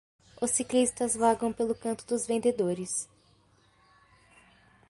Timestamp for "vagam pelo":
1.15-1.75